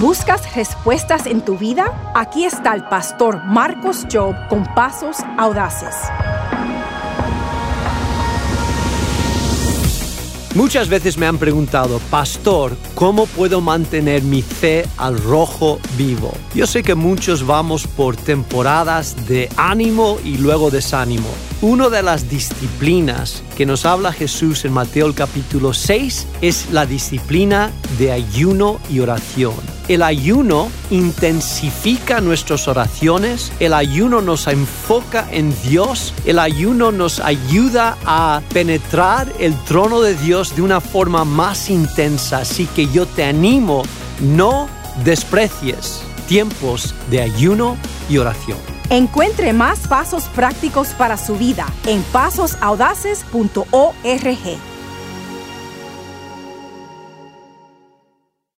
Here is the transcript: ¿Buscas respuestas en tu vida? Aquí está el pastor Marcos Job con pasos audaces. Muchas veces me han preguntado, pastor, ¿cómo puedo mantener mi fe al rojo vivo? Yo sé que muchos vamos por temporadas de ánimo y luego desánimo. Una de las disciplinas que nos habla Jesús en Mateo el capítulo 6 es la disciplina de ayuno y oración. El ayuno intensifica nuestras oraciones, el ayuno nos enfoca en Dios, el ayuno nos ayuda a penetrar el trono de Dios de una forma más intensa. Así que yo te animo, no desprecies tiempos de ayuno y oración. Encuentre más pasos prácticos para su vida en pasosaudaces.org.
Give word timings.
¿Buscas 0.00 0.52
respuestas 0.56 1.26
en 1.26 1.40
tu 1.40 1.56
vida? 1.56 2.12
Aquí 2.16 2.44
está 2.44 2.74
el 2.74 2.82
pastor 2.84 3.44
Marcos 3.44 4.04
Job 4.12 4.34
con 4.48 4.64
pasos 4.74 5.18
audaces. 5.38 5.94
Muchas 10.56 10.88
veces 10.88 11.16
me 11.16 11.26
han 11.26 11.38
preguntado, 11.38 12.00
pastor, 12.10 12.76
¿cómo 12.94 13.26
puedo 13.26 13.60
mantener 13.60 14.22
mi 14.22 14.42
fe 14.42 14.84
al 14.96 15.20
rojo 15.20 15.78
vivo? 15.96 16.32
Yo 16.54 16.66
sé 16.66 16.82
que 16.82 16.96
muchos 16.96 17.46
vamos 17.46 17.86
por 17.86 18.16
temporadas 18.16 19.28
de 19.28 19.48
ánimo 19.56 20.18
y 20.24 20.38
luego 20.38 20.70
desánimo. 20.70 21.28
Una 21.60 21.88
de 21.88 22.02
las 22.02 22.28
disciplinas 22.28 23.44
que 23.56 23.64
nos 23.64 23.86
habla 23.86 24.12
Jesús 24.12 24.64
en 24.64 24.72
Mateo 24.72 25.06
el 25.06 25.14
capítulo 25.14 25.72
6 25.72 26.26
es 26.40 26.70
la 26.72 26.84
disciplina 26.84 27.70
de 27.98 28.12
ayuno 28.12 28.80
y 28.90 29.00
oración. 29.00 29.73
El 29.88 30.02
ayuno 30.02 30.70
intensifica 30.90 32.22
nuestras 32.22 32.68
oraciones, 32.68 33.52
el 33.60 33.74
ayuno 33.74 34.22
nos 34.22 34.46
enfoca 34.46 35.28
en 35.30 35.54
Dios, 35.62 36.14
el 36.24 36.38
ayuno 36.38 36.90
nos 36.90 37.20
ayuda 37.20 37.98
a 38.06 38.40
penetrar 38.52 39.30
el 39.38 39.54
trono 39.64 40.00
de 40.00 40.14
Dios 40.14 40.56
de 40.56 40.62
una 40.62 40.80
forma 40.80 41.26
más 41.26 41.68
intensa. 41.68 42.38
Así 42.38 42.64
que 42.66 42.88
yo 42.88 43.04
te 43.06 43.24
animo, 43.24 43.82
no 44.20 44.68
desprecies 45.04 46.02
tiempos 46.26 46.94
de 47.10 47.20
ayuno 47.20 47.76
y 48.08 48.18
oración. 48.18 48.58
Encuentre 48.90 49.52
más 49.52 49.80
pasos 49.80 50.24
prácticos 50.34 50.88
para 50.88 51.16
su 51.16 51.36
vida 51.36 51.66
en 51.86 52.02
pasosaudaces.org. 52.04 54.73